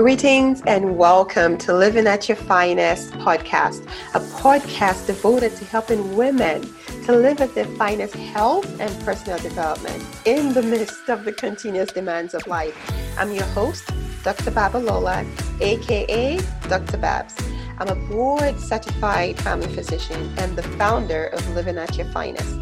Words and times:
Greetings 0.00 0.62
and 0.66 0.96
welcome 0.96 1.58
to 1.58 1.74
Living 1.74 2.06
at 2.06 2.26
Your 2.26 2.36
Finest 2.36 3.12
podcast, 3.18 3.84
a 4.14 4.20
podcast 4.40 5.06
devoted 5.06 5.54
to 5.56 5.66
helping 5.66 6.16
women 6.16 6.62
to 7.04 7.12
live 7.14 7.38
at 7.42 7.54
their 7.54 7.66
finest 7.76 8.14
health 8.14 8.80
and 8.80 8.98
personal 9.04 9.38
development 9.40 10.02
in 10.24 10.54
the 10.54 10.62
midst 10.62 11.10
of 11.10 11.26
the 11.26 11.32
continuous 11.32 11.92
demands 11.92 12.32
of 12.32 12.46
life. 12.46 12.74
I'm 13.18 13.30
your 13.30 13.44
host, 13.44 13.90
Dr. 14.24 14.50
Babalola, 14.52 15.26
aka 15.60 16.40
Dr. 16.62 16.96
Babs. 16.96 17.36
I'm 17.78 17.88
a 17.88 18.08
board 18.08 18.58
certified 18.58 19.38
family 19.42 19.68
physician 19.68 20.32
and 20.38 20.56
the 20.56 20.62
founder 20.78 21.26
of 21.26 21.46
Living 21.50 21.76
at 21.76 21.98
Your 21.98 22.06
Finest. 22.06 22.58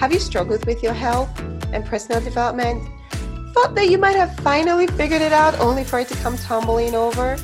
Have 0.00 0.12
you 0.12 0.18
struggled 0.18 0.66
with 0.66 0.82
your 0.82 0.92
health 0.92 1.30
and 1.72 1.86
personal 1.86 2.20
development? 2.20 2.82
Thought 3.54 3.76
that 3.76 3.88
you 3.88 3.98
might 3.98 4.16
have 4.16 4.34
finally 4.40 4.88
figured 4.88 5.22
it 5.22 5.32
out 5.32 5.56
only 5.60 5.84
for 5.84 6.00
it 6.00 6.08
to 6.08 6.14
come 6.16 6.36
tumbling 6.36 6.96
over? 6.96 7.38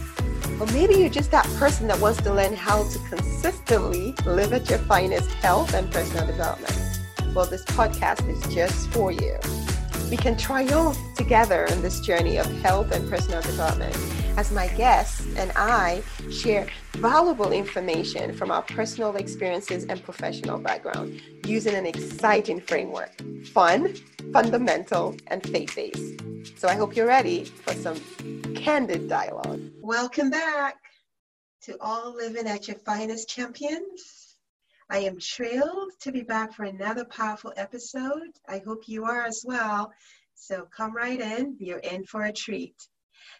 Or 0.58 0.66
maybe 0.66 0.94
you're 0.96 1.08
just 1.08 1.30
that 1.30 1.46
person 1.56 1.86
that 1.86 2.00
wants 2.00 2.20
to 2.22 2.34
learn 2.34 2.52
how 2.52 2.82
to 2.82 2.98
consistently 3.08 4.12
live 4.26 4.52
at 4.52 4.68
your 4.68 4.80
finest 4.80 5.30
health 5.34 5.72
and 5.72 5.88
personal 5.90 6.26
development. 6.26 6.76
Well, 7.32 7.46
this 7.46 7.64
podcast 7.64 8.28
is 8.28 8.42
just 8.52 8.88
for 8.88 9.12
you. 9.12 9.38
We 10.10 10.16
can 10.16 10.36
triumph 10.36 10.98
together 11.14 11.66
in 11.66 11.80
this 11.80 12.00
journey 12.00 12.38
of 12.38 12.46
health 12.60 12.90
and 12.90 13.08
personal 13.08 13.40
development 13.42 13.96
as 14.40 14.50
my 14.50 14.68
guests 14.68 15.20
and 15.36 15.52
I 15.54 16.02
share 16.30 16.66
valuable 16.94 17.52
information 17.52 18.32
from 18.32 18.50
our 18.50 18.62
personal 18.62 19.16
experiences 19.16 19.84
and 19.84 20.02
professional 20.02 20.56
background 20.56 21.20
using 21.44 21.74
an 21.74 21.84
exciting 21.84 22.58
framework 22.58 23.12
fun, 23.52 23.94
fundamental, 24.32 25.14
and 25.26 25.46
faith 25.46 25.76
based. 25.76 26.22
So 26.58 26.68
I 26.68 26.74
hope 26.74 26.96
you're 26.96 27.06
ready 27.06 27.44
for 27.44 27.74
some 27.74 28.00
candid 28.54 29.10
dialogue. 29.10 29.60
Welcome 29.82 30.30
back 30.30 30.76
to 31.64 31.76
All 31.78 32.14
Living 32.16 32.46
at 32.46 32.66
Your 32.66 32.78
Finest 32.78 33.28
Champions. 33.28 34.38
I 34.88 35.00
am 35.00 35.20
thrilled 35.20 35.92
to 36.00 36.12
be 36.12 36.22
back 36.22 36.54
for 36.54 36.64
another 36.64 37.04
powerful 37.04 37.52
episode. 37.58 38.32
I 38.48 38.62
hope 38.64 38.84
you 38.88 39.04
are 39.04 39.22
as 39.22 39.44
well. 39.46 39.92
So 40.34 40.66
come 40.74 40.96
right 40.96 41.20
in, 41.20 41.56
you're 41.58 41.80
in 41.80 42.06
for 42.06 42.22
a 42.22 42.32
treat. 42.32 42.76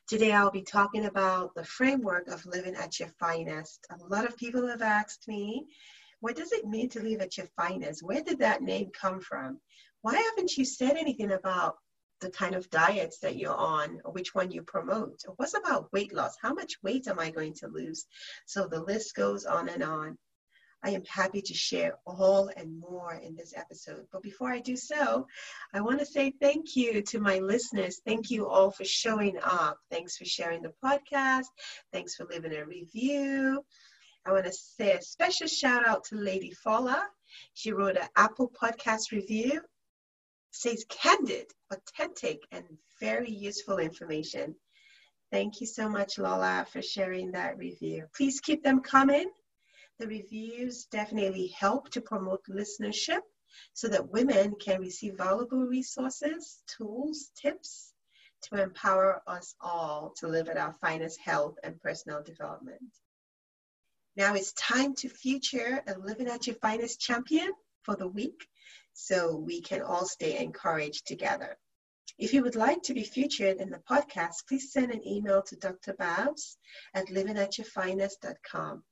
Today 0.06 0.33
I'll 0.33 0.50
be 0.50 0.62
talking 0.62 1.06
about 1.06 1.55
the 1.55 1.64
framework 1.64 2.28
of 2.28 2.45
living 2.47 2.75
at 2.75 2.98
your 2.98 3.11
finest. 3.20 3.87
A 3.91 4.06
lot 4.06 4.27
of 4.27 4.37
people 4.37 4.67
have 4.67 4.83
asked 4.83 5.28
me, 5.28 5.67
what 6.20 6.37
does 6.37 6.53
it 6.53 6.67
mean 6.67 6.89
to 6.91 7.03
live 7.03 7.20
at 7.20 7.37
your 7.37 7.48
finest? 7.56 8.03
Where 8.03 8.22
did 8.22 8.41
that 8.41 8.62
name 8.62 8.91
come 8.92 9.20
from? 9.20 9.61
Why 10.03 10.17
haven't 10.17 10.56
you 10.56 10.64
said 10.64 10.97
anything 10.97 11.33
about 11.33 11.77
the 12.20 12.31
kind 12.31 12.55
of 12.55 12.69
diets 12.70 13.19
that 13.20 13.37
you're 13.37 13.55
on 13.55 14.00
or 14.05 14.12
which 14.12 14.34
one 14.34 14.50
you 14.50 14.62
promote? 14.62 15.20
What's 15.37 15.55
about 15.55 15.92
weight 15.92 16.12
loss? 16.12 16.37
How 16.41 16.53
much 16.53 16.75
weight 16.83 17.09
am 17.09 17.19
I 17.19 17.31
going 17.31 17.55
to 17.55 17.69
lose? 17.69 18.06
So 18.47 18.67
the 18.67 18.83
list 18.83 19.15
goes 19.15 19.47
on 19.47 19.69
and 19.69 19.83
on. 19.83 20.19
I 20.83 20.91
am 20.91 21.05
happy 21.05 21.42
to 21.42 21.55
share 21.55 21.98
all 22.06 22.50
and 22.56 22.81
more 22.81 23.14
in 23.14 23.36
this 23.36 23.53
episode. 23.56 24.06
But 24.12 24.23
before 24.23 24.50
I 24.50 24.61
do 24.61 24.77
so, 24.77 25.27
I 25.75 25.81
want 25.81 25.98
to 25.98 26.06
say 26.06 26.33
thank 26.41 26.75
you 26.75 27.03
to 27.03 27.20
my 27.20 27.39
listeners. 27.39 28.00
Thank 28.06 28.31
you 28.31 28.48
all 28.48 28.70
for 28.70 28.84
showing 28.84 29.39
up. 29.42 29.78
Thanks 29.91 30.17
for 30.17 30.25
sharing 30.25 30.62
the 30.62 30.72
podcast. 30.83 31.47
Thanks 31.92 32.14
for 32.14 32.25
leaving 32.25 32.55
a 32.55 32.64
review. 32.64 33.64
I 34.27 34.33
want 34.33 34.47
to 34.47 34.53
say 34.53 34.92
a 34.92 35.03
special 35.03 35.47
shout 35.47 35.87
out 35.87 36.05
to 36.05 36.17
Lady 36.17 36.53
Fowler. 36.53 37.03
She 37.55 37.72
wrote 37.72 37.97
an 37.97 38.09
Apple 38.17 38.50
podcast 38.50 39.12
review. 39.12 39.61
Says 40.53 40.84
candid, 40.89 41.47
authentic, 41.70 42.41
and 42.50 42.65
very 43.00 43.31
useful 43.31 43.78
information. 43.78 44.56
Thank 45.31 45.61
you 45.61 45.67
so 45.67 45.89
much, 45.89 46.19
Lola, 46.19 46.67
for 46.72 46.83
sharing 46.83 47.31
that 47.33 47.56
review. 47.56 48.06
Please 48.17 48.41
keep 48.41 48.65
them 48.65 48.81
coming. 48.81 49.31
The 50.01 50.06
reviews 50.06 50.87
definitely 50.87 51.49
help 51.49 51.91
to 51.91 52.00
promote 52.00 52.47
listenership 52.47 53.21
so 53.75 53.87
that 53.88 54.09
women 54.09 54.55
can 54.55 54.81
receive 54.81 55.19
valuable 55.19 55.66
resources, 55.66 56.62
tools, 56.66 57.31
tips 57.37 57.93
to 58.44 58.62
empower 58.62 59.22
us 59.27 59.55
all 59.61 60.15
to 60.16 60.27
live 60.27 60.49
at 60.49 60.56
our 60.56 60.72
finest 60.81 61.21
health 61.21 61.59
and 61.62 61.78
personal 61.83 62.22
development. 62.22 62.81
Now 64.16 64.34
it's 64.34 64.55
time 64.55 64.94
to 64.94 65.11
feature 65.11 65.83
a 65.87 65.99
Living 65.99 66.28
at 66.28 66.47
Your 66.47 66.56
Finest 66.56 66.99
champion 66.99 67.53
for 67.82 67.94
the 67.94 68.09
week 68.09 68.49
so 68.94 69.37
we 69.37 69.61
can 69.61 69.82
all 69.82 70.06
stay 70.06 70.43
encouraged 70.43 71.06
together. 71.06 71.59
If 72.17 72.32
you 72.32 72.43
would 72.43 72.56
like 72.56 72.81
to 72.84 72.94
be 72.94 73.05
featured 73.05 73.59
in 73.59 73.69
the 73.69 73.81
podcast, 73.81 74.47
please 74.49 74.72
send 74.72 74.93
an 74.93 75.06
email 75.06 75.43
to 75.43 75.56
Dr. 75.56 75.93
Babs 75.93 76.56
at 76.94 77.09
livingatyourfinest.com. 77.09 78.82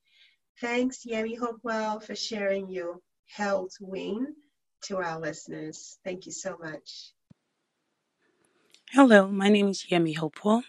Thanks, 0.60 1.06
Yemi 1.06 1.38
Hopewell, 1.38 2.00
for 2.00 2.16
sharing 2.16 2.68
your 2.68 2.98
health 3.26 3.76
win 3.80 4.34
to 4.82 4.96
our 4.96 5.20
listeners. 5.20 5.98
Thank 6.04 6.26
you 6.26 6.32
so 6.32 6.56
much. 6.60 7.12
Hello, 8.90 9.28
my 9.28 9.48
name 9.48 9.68
is 9.68 9.86
Yemi 9.88 10.16
Hopewell. 10.16 10.64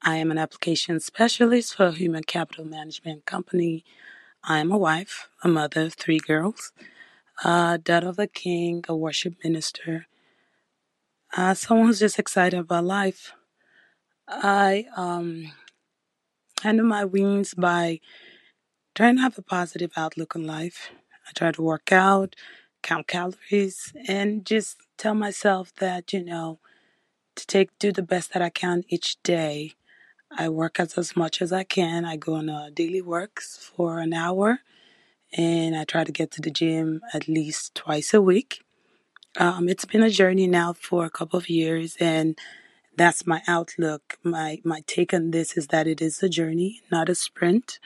I 0.00 0.16
am 0.16 0.30
an 0.30 0.38
application 0.38 1.00
specialist 1.00 1.74
for 1.74 1.86
a 1.86 1.92
human 1.92 2.24
capital 2.24 2.64
management 2.64 3.26
company. 3.26 3.84
I 4.42 4.60
am 4.60 4.72
a 4.72 4.78
wife, 4.78 5.28
a 5.44 5.48
mother 5.48 5.82
of 5.82 5.94
three 5.94 6.20
girls, 6.20 6.72
a 7.44 7.78
daughter 7.78 8.08
of 8.08 8.18
a 8.18 8.28
king, 8.28 8.84
a 8.88 8.96
worship 8.96 9.34
minister, 9.44 10.06
uh, 11.36 11.52
someone 11.52 11.88
who's 11.88 11.98
just 11.98 12.18
excited 12.18 12.58
about 12.60 12.84
life. 12.84 13.32
I 14.26 14.86
um, 14.96 15.52
handle 16.62 16.86
my 16.86 17.04
wings 17.04 17.52
by 17.52 18.00
trying 18.98 19.14
to 19.14 19.22
have 19.22 19.38
a 19.38 19.42
positive 19.42 19.92
outlook 19.96 20.34
on 20.34 20.44
life. 20.44 20.90
I 21.24 21.30
try 21.32 21.52
to 21.52 21.62
work 21.62 21.92
out, 21.92 22.34
count 22.82 23.06
calories, 23.06 23.92
and 24.08 24.44
just 24.44 24.76
tell 24.96 25.14
myself 25.14 25.72
that, 25.76 26.12
you 26.12 26.24
know, 26.24 26.58
to 27.36 27.46
take 27.46 27.70
do 27.78 27.92
the 27.92 28.02
best 28.02 28.32
that 28.32 28.42
I 28.42 28.50
can 28.50 28.82
each 28.88 29.22
day. 29.22 29.74
I 30.36 30.48
work 30.48 30.80
as, 30.80 30.98
as 30.98 31.14
much 31.16 31.40
as 31.40 31.52
I 31.52 31.62
can. 31.62 32.04
I 32.04 32.16
go 32.16 32.34
on 32.34 32.48
a 32.48 32.72
daily 32.72 33.00
works 33.00 33.56
for 33.56 34.00
an 34.00 34.12
hour 34.12 34.62
and 35.32 35.76
I 35.76 35.84
try 35.84 36.02
to 36.02 36.10
get 36.10 36.32
to 36.32 36.42
the 36.42 36.50
gym 36.50 37.00
at 37.14 37.28
least 37.28 37.76
twice 37.76 38.12
a 38.12 38.20
week. 38.20 38.64
Um, 39.36 39.68
it's 39.68 39.84
been 39.84 40.02
a 40.02 40.10
journey 40.10 40.48
now 40.48 40.72
for 40.72 41.04
a 41.04 41.10
couple 41.10 41.38
of 41.38 41.48
years 41.48 41.96
and 42.00 42.36
that's 42.96 43.28
my 43.28 43.42
outlook. 43.46 44.18
My 44.24 44.60
my 44.64 44.82
take 44.88 45.14
on 45.14 45.30
this 45.30 45.56
is 45.56 45.68
that 45.68 45.86
it 45.86 46.02
is 46.02 46.20
a 46.20 46.28
journey, 46.28 46.80
not 46.90 47.08
a 47.08 47.14
sprint. 47.14 47.78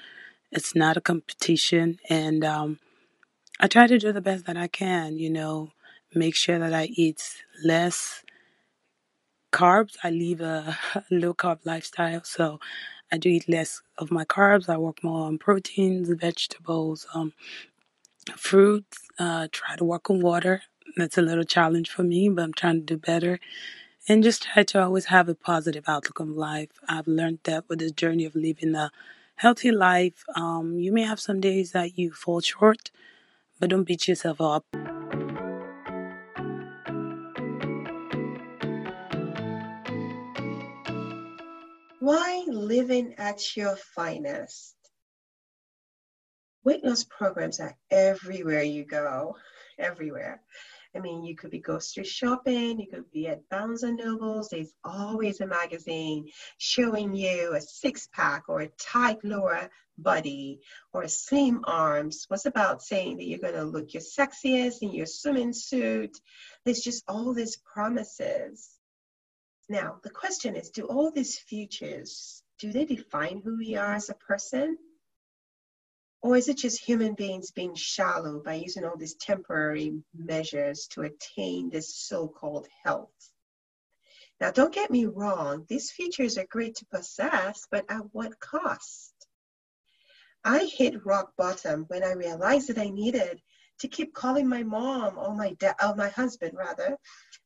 It's 0.53 0.77
not 0.77 0.99
a 0.99 1.03
competition, 1.03 2.01
and 2.11 2.45
um, 2.45 2.81
I 3.61 3.69
try 3.69 3.87
to 3.87 3.99
do 3.99 4.13
the 4.13 4.21
best 4.21 4.47
that 4.47 4.57
I 4.57 4.69
can. 4.69 5.19
You 5.19 5.31
know, 5.31 5.73
make 6.15 6.37
sure 6.37 6.59
that 6.59 6.75
I 6.75 6.87
eat 6.87 7.45
less 7.65 8.25
carbs. 9.53 9.97
I 10.05 10.11
live 10.11 10.41
a 10.43 10.79
low 11.11 11.35
carb 11.35 11.61
lifestyle, 11.65 12.25
so 12.25 12.61
I 13.13 13.19
do 13.19 13.29
eat 13.31 13.49
less 13.49 13.83
of 13.99 14.11
my 14.11 14.25
carbs. 14.25 14.69
I 14.69 14.79
work 14.79 15.05
more 15.05 15.27
on 15.27 15.39
proteins, 15.39 16.11
vegetables, 16.11 17.07
um, 17.15 17.33
fruits. 18.37 18.99
Uh, 19.19 19.49
try 19.53 19.77
to 19.77 19.85
work 19.85 20.11
on 20.11 20.21
water. 20.21 20.63
That's 20.97 21.19
a 21.19 21.23
little 21.23 21.45
challenge 21.45 21.91
for 21.91 22.03
me, 22.05 22.29
but 22.29 22.43
I'm 22.43 22.55
trying 22.55 22.81
to 22.81 22.87
do 22.87 22.99
better. 22.99 23.41
And 24.09 24.23
just 24.25 24.45
try 24.45 24.65
to 24.65 24.83
always 24.83 25.07
have 25.07 25.29
a 25.29 25.35
positive 25.35 25.85
outlook 25.89 26.21
on 26.21 26.37
life. 26.37 26.71
I've 26.89 27.07
learned 27.09 27.41
that 27.45 27.69
with 27.69 27.81
the 27.81 27.91
journey 27.91 28.25
of 28.25 28.35
living 28.35 28.75
a 28.75 28.91
healthy 29.43 29.73
life, 29.73 30.23
um, 30.37 30.79
you 30.79 30.93
may 30.93 31.03
have 31.03 31.19
some 31.19 31.41
days 31.41 31.73
that 31.73 31.99
you 31.99 32.13
fall 32.13 32.41
short, 32.41 32.93
but 33.59 33.71
don't 33.71 33.83
beat 33.83 34.07
yourself 34.07 34.41
up. 34.41 34.65
Why 41.99 42.45
living 42.47 43.15
at 43.19 43.57
your 43.57 43.75
finest? 43.75 44.77
Weight 46.63 46.85
loss 46.85 47.03
programs 47.03 47.59
are 47.59 47.77
everywhere 47.91 48.63
you 48.63 48.85
go, 48.85 49.35
everywhere. 49.77 50.41
I 50.95 51.01
mean, 51.01 51.25
you 51.25 51.35
could 51.35 51.51
be 51.51 51.59
grocery 51.59 52.05
shopping, 52.05 52.79
you 52.79 52.87
could 52.87 53.11
be 53.11 53.27
at 53.29 53.49
Barnes 53.49 53.83
and 53.83 53.97
Nobles. 53.97 54.51
There's 54.51 54.75
always 54.85 55.41
a 55.41 55.47
magazine 55.47 56.29
showing 56.59 57.15
you 57.15 57.55
a 57.55 57.61
six 57.61 58.09
pack 58.13 58.45
or 58.49 58.61
a 58.61 58.69
tight 58.79 59.25
lower 59.25 59.71
body 59.97 60.61
or 60.93 61.09
slim 61.09 61.65
arms. 61.65 62.27
What's 62.29 62.45
about 62.45 62.83
saying 62.83 63.17
that 63.17 63.25
you're 63.25 63.39
going 63.39 63.55
to 63.55 63.65
look 63.65 63.95
your 63.95 64.03
sexiest 64.03 64.83
in 64.83 64.93
your 64.93 65.07
swimming 65.07 65.55
suit? 65.55 66.17
There's 66.65 66.81
just 66.81 67.05
all 67.09 67.33
these 67.33 67.57
promises. 67.57 68.79
Now, 69.69 69.99
the 70.03 70.11
question 70.11 70.57
is 70.57 70.71
do 70.71 70.85
all 70.85 71.11
these 71.11 71.39
futures, 71.39 72.43
do 72.59 72.71
they 72.71 72.85
define 72.85 73.41
who 73.43 73.57
we 73.57 73.77
are 73.77 73.95
as 73.95 74.11
a 74.11 74.15
person? 74.15 74.77
Or 76.23 76.37
is 76.37 76.49
it 76.49 76.59
just 76.59 76.79
human 76.79 77.15
beings 77.15 77.51
being 77.51 77.75
shallow 77.75 78.39
by 78.39 78.55
using 78.55 78.85
all 78.85 78.97
these 78.97 79.17
temporary 79.17 80.01
measures 80.15 80.87
to 80.93 81.03
attain 81.03 81.69
this 81.69 81.97
so 81.97 82.29
called 82.29 82.69
health? 82.85 83.33
Now, 84.41 84.53
don't 84.53 84.75
get 84.75 84.91
me 84.91 85.07
wrong, 85.07 85.67
these 85.69 85.91
features 85.91 86.39
are 86.39 86.47
great 86.47 86.77
to 86.77 86.87
possess, 86.87 87.67
but 87.71 87.85
at 87.89 88.03
what 88.13 88.39
cost? 88.39 89.13
I 90.45 90.65
hit 90.65 91.05
rock 91.05 91.35
bottom 91.37 91.85
when 91.89 92.05
I 92.05 92.13
realized 92.13 92.69
that 92.69 92.79
I 92.79 92.89
needed 92.89 93.43
to 93.81 93.89
keep 93.89 94.15
calling 94.15 94.49
my 94.49 94.63
mom 94.63 95.19
or 95.19 95.35
my 95.35 95.55
da- 95.55 95.75
or 95.83 95.97
my 95.97 96.09
husband 96.09 96.57
rather 96.57 96.99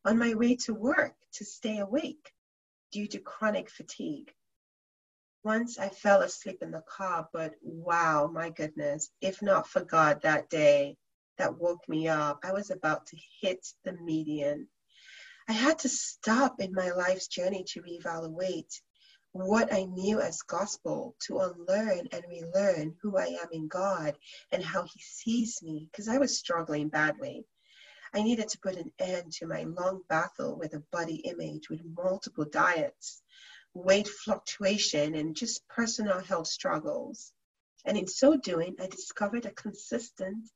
on 0.04 0.18
my 0.18 0.34
way 0.34 0.56
to 0.56 0.74
work 0.74 1.14
to 1.32 1.44
stay 1.46 1.78
awake 1.78 2.32
due 2.92 3.06
to 3.08 3.18
chronic 3.20 3.70
fatigue. 3.70 4.32
Once 5.46 5.78
I 5.78 5.88
fell 5.90 6.22
asleep 6.22 6.60
in 6.60 6.72
the 6.72 6.82
car, 6.88 7.28
but 7.32 7.54
wow, 7.62 8.26
my 8.26 8.50
goodness, 8.50 9.12
if 9.20 9.40
not 9.42 9.68
for 9.68 9.84
God 9.84 10.20
that 10.22 10.50
day 10.50 10.96
that 11.38 11.56
woke 11.56 11.88
me 11.88 12.08
up, 12.08 12.40
I 12.42 12.52
was 12.52 12.72
about 12.72 13.06
to 13.06 13.16
hit 13.40 13.64
the 13.84 13.92
median. 13.92 14.66
I 15.48 15.52
had 15.52 15.78
to 15.78 15.88
stop 15.88 16.60
in 16.60 16.74
my 16.74 16.90
life's 16.90 17.28
journey 17.28 17.62
to 17.68 17.82
reevaluate 17.82 18.80
what 19.30 19.72
I 19.72 19.84
knew 19.84 20.20
as 20.20 20.42
gospel, 20.42 21.14
to 21.28 21.38
unlearn 21.38 22.08
and 22.10 22.24
relearn 22.28 22.96
who 23.00 23.16
I 23.16 23.26
am 23.26 23.48
in 23.52 23.68
God 23.68 24.18
and 24.50 24.64
how 24.64 24.82
He 24.82 25.00
sees 25.00 25.62
me, 25.62 25.88
because 25.88 26.08
I 26.08 26.18
was 26.18 26.36
struggling 26.36 26.88
badly. 26.88 27.44
I 28.12 28.24
needed 28.24 28.48
to 28.48 28.58
put 28.58 28.74
an 28.74 28.90
end 28.98 29.30
to 29.34 29.46
my 29.46 29.62
long 29.62 30.02
battle 30.08 30.58
with 30.58 30.74
a 30.74 30.82
body 30.90 31.18
image 31.18 31.70
with 31.70 31.82
multiple 31.84 32.46
diets 32.46 33.22
weight 33.76 34.08
fluctuation, 34.08 35.14
and 35.14 35.36
just 35.36 35.66
personal 35.68 36.20
health 36.20 36.46
struggles. 36.46 37.32
And 37.84 37.96
in 37.96 38.06
so 38.06 38.36
doing, 38.36 38.74
I 38.80 38.86
discovered 38.86 39.46
a 39.46 39.50
consistent 39.52 40.48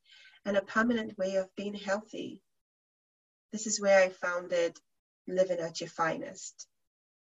and 0.45 0.57
a 0.57 0.61
permanent 0.61 1.17
way 1.17 1.35
of 1.35 1.55
being 1.55 1.75
healthy. 1.75 2.41
This 3.51 3.67
is 3.67 3.79
where 3.79 3.99
I 3.99 4.09
founded 4.09 4.77
Living 5.27 5.59
at 5.59 5.79
Your 5.79 5.89
Finest 5.89 6.67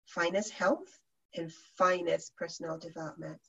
Finest 0.05 0.51
Health 0.51 0.99
and 1.35 1.51
Finest 1.77 2.35
Personal 2.35 2.77
Development. 2.77 3.39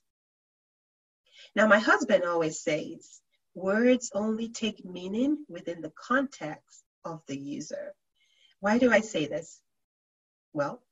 Now, 1.54 1.66
my 1.66 1.78
husband 1.78 2.24
always 2.24 2.60
says 2.60 3.20
words 3.54 4.10
only 4.14 4.48
take 4.48 4.84
meaning 4.84 5.44
within 5.48 5.80
the 5.80 5.92
context 5.96 6.84
of 7.04 7.22
the 7.26 7.38
user. 7.38 7.94
Why 8.60 8.78
do 8.78 8.90
I 8.90 9.00
say 9.00 9.26
this? 9.26 9.60
Well, 10.52 10.82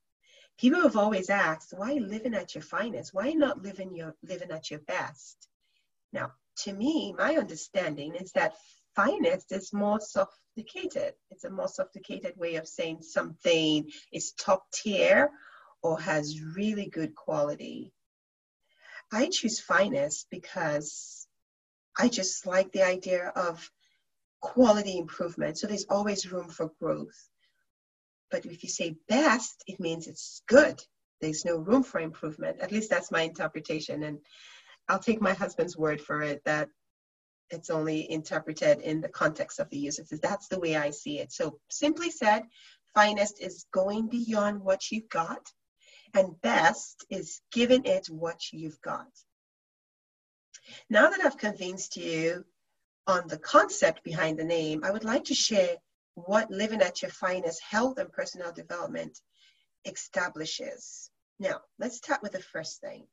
People 0.59 0.83
have 0.83 0.97
always 0.97 1.31
asked, 1.31 1.75
why 1.77 1.95
living 1.95 2.35
at 2.35 2.55
your 2.55 2.63
finest? 2.63 3.13
Why 3.15 3.33
not 3.33 3.63
living 3.63 3.95
your 3.95 4.15
living 4.23 4.51
at 4.51 4.71
your 4.71 4.81
best? 4.81 5.49
Now, 6.13 6.33
to 6.65 6.73
me, 6.73 7.15
my 7.17 7.37
understanding 7.37 8.15
is 8.15 8.33
that 8.33 8.55
finest 8.95 9.53
is 9.53 9.73
more 9.73 10.01
sophisticated. 10.01 11.15
It's 11.31 11.45
a 11.45 11.51
more 11.51 11.69
sophisticated 11.69 12.37
way 12.37 12.57
of 12.57 12.69
saying 12.69 13.03
something 13.03 13.91
is 14.13 14.33
top 14.33 14.71
tier 14.73 15.31
or 15.83 15.99
has 16.01 16.43
really 16.43 16.87
good 16.87 17.15
quality. 17.15 17.93
I 19.11 19.29
choose 19.29 19.61
finest 19.61 20.29
because 20.31 21.27
I 21.99 22.09
just 22.09 22.47
like 22.47 22.73
the 22.73 22.83
idea 22.83 23.29
of 23.29 23.71
quality 24.41 24.99
improvement. 24.99 25.59
So 25.59 25.67
there's 25.67 25.87
always 25.89 26.31
room 26.31 26.49
for 26.49 26.71
growth. 26.81 27.29
But 28.33 28.47
if 28.47 28.65
you 28.65 28.71
say 28.71 28.97
best, 29.09 29.63
it 29.69 29.79
means 29.79 30.09
it's 30.09 30.43
good. 30.49 30.83
There's 31.21 31.45
no 31.45 31.59
room 31.59 31.85
for 31.85 32.01
improvement. 32.01 32.61
At 32.61 32.73
least 32.73 32.91
that's 32.91 33.13
my 33.13 33.23
interpretation. 33.23 34.03
And 34.03 34.19
I'll 34.89 34.99
take 34.99 35.21
my 35.21 35.35
husband's 35.35 35.77
word 35.77 36.01
for 36.01 36.23
it 36.23 36.43
that 36.45 36.69
it's 37.51 37.71
only 37.71 38.11
interpreted 38.11 38.81
in 38.81 39.03
the 39.03 39.09
context 39.11 39.61
of 39.61 39.69
the 39.69 39.79
user. 39.79 40.03
That's 40.11 40.49
the 40.49 40.59
way 40.59 40.77
I 40.77 40.91
see 40.91 41.21
it. 41.21 41.31
So 41.31 41.61
simply 41.71 42.11
said, 42.11 42.45
finest 42.95 43.41
is 43.41 43.67
going 43.73 44.09
beyond 44.09 44.63
what 44.63 44.91
you've 44.91 45.11
got, 45.11 45.47
and 46.15 46.41
best 46.41 47.05
is 47.11 47.43
giving 47.53 47.85
it 47.85 48.07
what 48.09 48.41
you've 48.53 48.81
got. 48.81 49.09
Now 50.89 51.11
that 51.11 51.21
I've 51.21 51.37
convinced 51.37 51.97
you 51.97 52.45
on 53.07 53.29
the 53.29 53.39
concept 53.39 54.03
behind 54.05 54.39
the 54.39 54.45
name, 54.45 54.83
I 54.85 54.91
would 54.91 55.05
like 55.05 55.25
to 55.25 55.35
share 55.35 55.77
what 56.15 56.51
living 56.51 56.83
at 56.83 57.03
your 57.03 57.11
finest 57.11 57.63
health 57.63 57.99
and 57.99 58.13
personal 58.13 58.53
development 58.53 59.21
establishes. 59.85 61.11
Now, 61.39 61.61
let's 61.79 61.97
start 61.97 62.23
with 62.23 62.33
the 62.33 62.43
first 62.43 62.81
thing. 62.81 63.07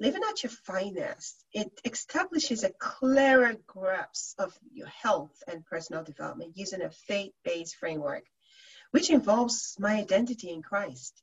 Living 0.00 0.22
at 0.28 0.42
your 0.42 0.50
finest, 0.50 1.44
it 1.52 1.70
establishes 1.84 2.64
a 2.64 2.70
clearer 2.70 3.54
grasp 3.66 4.40
of 4.40 4.58
your 4.72 4.88
health 4.88 5.42
and 5.46 5.64
personal 5.64 6.02
development 6.02 6.56
using 6.56 6.82
a 6.82 6.90
faith 6.90 7.32
based 7.44 7.76
framework, 7.76 8.24
which 8.90 9.10
involves 9.10 9.76
my 9.78 9.94
identity 9.94 10.50
in 10.50 10.62
Christ. 10.62 11.22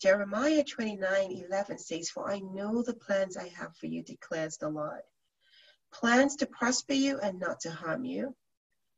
Jeremiah 0.00 0.64
29 0.64 1.32
11 1.32 1.78
says, 1.78 2.10
For 2.10 2.30
I 2.30 2.40
know 2.40 2.82
the 2.82 2.94
plans 2.94 3.36
I 3.36 3.48
have 3.48 3.76
for 3.76 3.86
you, 3.86 4.02
declares 4.02 4.58
the 4.58 4.68
Lord. 4.68 5.02
Plans 5.92 6.36
to 6.36 6.46
prosper 6.46 6.94
you 6.94 7.18
and 7.18 7.38
not 7.38 7.60
to 7.60 7.70
harm 7.70 8.04
you, 8.04 8.36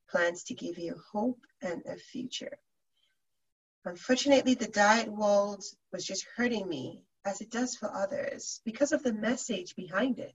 plans 0.08 0.44
to 0.44 0.54
give 0.54 0.78
you 0.78 0.96
hope 1.12 1.40
and 1.62 1.82
a 1.86 1.96
future. 1.96 2.58
Unfortunately, 3.84 4.54
the 4.54 4.68
diet 4.68 5.08
world 5.08 5.64
was 5.92 6.04
just 6.04 6.26
hurting 6.36 6.68
me 6.68 7.04
as 7.24 7.40
it 7.40 7.50
does 7.50 7.76
for 7.76 7.92
others 7.92 8.60
because 8.64 8.92
of 8.92 9.02
the 9.02 9.12
message 9.12 9.76
behind 9.76 10.18
it. 10.18 10.34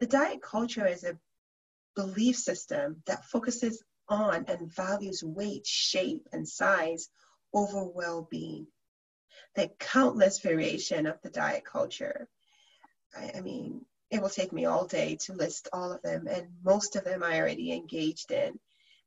The 0.00 0.06
diet 0.06 0.40
culture 0.42 0.86
is 0.86 1.04
a 1.04 1.18
belief 1.96 2.36
system 2.36 3.02
that 3.06 3.24
focuses 3.26 3.82
on 4.08 4.44
and 4.46 4.72
values 4.72 5.22
weight, 5.22 5.66
shape, 5.66 6.26
and 6.32 6.48
size 6.48 7.10
over 7.52 7.84
well 7.84 8.26
being. 8.30 8.66
The 9.54 9.68
countless 9.78 10.40
variation 10.40 11.06
of 11.06 11.20
the 11.22 11.30
diet 11.30 11.64
culture. 11.64 12.28
I, 13.16 13.32
I, 13.36 13.40
mean, 13.40 13.84
it 14.10 14.22
will 14.22 14.28
take 14.28 14.52
me 14.52 14.66
all 14.66 14.86
day 14.86 15.16
to 15.22 15.32
list 15.32 15.68
all 15.72 15.92
of 15.92 16.02
them, 16.02 16.26
and 16.28 16.48
most 16.62 16.96
of 16.96 17.04
them 17.04 17.22
I 17.22 17.40
already 17.40 17.72
engaged 17.72 18.30
in. 18.30 18.58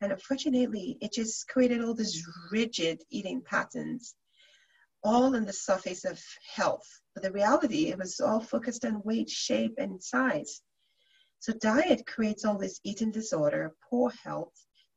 And 0.01 0.11
unfortunately, 0.11 0.97
it 0.99 1.13
just 1.13 1.47
created 1.47 1.83
all 1.83 1.93
these 1.93 2.27
rigid 2.51 3.03
eating 3.11 3.41
patterns, 3.41 4.15
all 5.03 5.35
on 5.35 5.45
the 5.45 5.53
surface 5.53 6.05
of 6.05 6.19
health. 6.55 6.87
But 7.13 7.23
the 7.23 7.31
reality, 7.31 7.89
it 7.89 7.99
was 7.99 8.19
all 8.19 8.41
focused 8.41 8.83
on 8.83 9.03
weight, 9.03 9.29
shape, 9.29 9.75
and 9.77 10.01
size. 10.01 10.61
So 11.39 11.53
diet 11.53 12.05
creates 12.07 12.45
all 12.45 12.57
this 12.57 12.79
eating 12.83 13.11
disorder, 13.11 13.75
poor 13.89 14.11
health, 14.23 14.53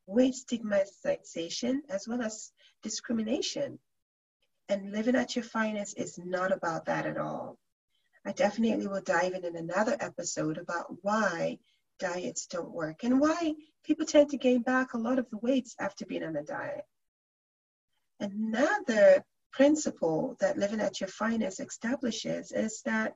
weight 0.06 0.34
stigmatization, 0.34 1.82
as 1.90 2.08
well 2.08 2.22
as 2.22 2.52
discrimination. 2.82 3.78
And 4.70 4.92
living 4.92 5.16
at 5.16 5.36
your 5.36 5.44
finest 5.44 5.98
is 5.98 6.18
not 6.18 6.50
about 6.50 6.86
that 6.86 7.04
at 7.04 7.18
all. 7.18 7.58
I 8.26 8.32
definitely 8.32 8.86
will 8.86 9.02
dive 9.02 9.34
in 9.34 9.44
in 9.44 9.56
another 9.56 9.98
episode 10.00 10.56
about 10.56 10.86
why 11.02 11.58
diets 11.98 12.46
don't 12.46 12.70
work 12.70 13.04
and 13.04 13.20
why 13.20 13.54
people 13.84 14.06
tend 14.06 14.30
to 14.30 14.36
gain 14.36 14.62
back 14.62 14.94
a 14.94 14.98
lot 14.98 15.18
of 15.18 15.28
the 15.30 15.38
weights 15.38 15.74
after 15.78 16.06
being 16.06 16.24
on 16.24 16.36
a 16.36 16.42
diet. 16.42 16.84
Another 18.20 19.24
principle 19.52 20.36
that 20.40 20.58
living 20.58 20.80
at 20.80 21.00
your 21.00 21.08
finest 21.08 21.60
establishes 21.60 22.52
is 22.52 22.82
that 22.82 23.14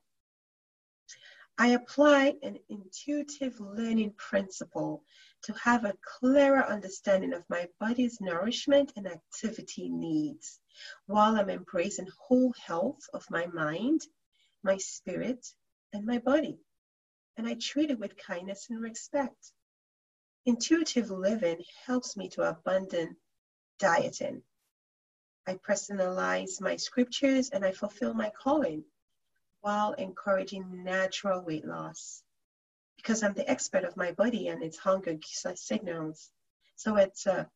I 1.60 1.68
apply 1.68 2.34
an 2.42 2.58
intuitive 2.68 3.58
learning 3.58 4.14
principle 4.16 5.02
to 5.42 5.52
have 5.54 5.84
a 5.84 5.96
clearer 6.20 6.64
understanding 6.64 7.32
of 7.32 7.42
my 7.48 7.68
body's 7.80 8.20
nourishment 8.20 8.92
and 8.96 9.08
activity 9.08 9.88
needs 9.88 10.60
while 11.06 11.36
I'm 11.36 11.50
embracing 11.50 12.06
whole 12.16 12.54
health 12.64 13.00
of 13.12 13.24
my 13.30 13.46
mind, 13.46 14.02
my 14.62 14.76
spirit, 14.76 15.44
and 15.92 16.04
my 16.06 16.18
body 16.18 16.60
and 17.38 17.46
I 17.46 17.54
treat 17.54 17.90
it 17.90 18.00
with 18.00 18.18
kindness 18.18 18.66
and 18.68 18.82
respect. 18.82 19.52
Intuitive 20.44 21.10
living 21.10 21.62
helps 21.86 22.16
me 22.16 22.28
to 22.30 22.42
abundant 22.42 23.16
dieting. 23.78 24.42
I 25.46 25.54
personalize 25.54 26.60
my 26.60 26.76
scriptures 26.76 27.50
and 27.50 27.64
I 27.64 27.72
fulfill 27.72 28.12
my 28.12 28.30
calling 28.30 28.84
while 29.60 29.92
encouraging 29.92 30.82
natural 30.84 31.42
weight 31.42 31.64
loss 31.64 32.22
because 32.96 33.22
I'm 33.22 33.34
the 33.34 33.48
expert 33.48 33.84
of 33.84 33.96
my 33.96 34.12
body 34.12 34.48
and 34.48 34.62
its 34.62 34.76
hunger 34.76 35.16
signals. 35.54 36.30
So 36.74 36.96
it's 36.96 37.26
a 37.26 37.48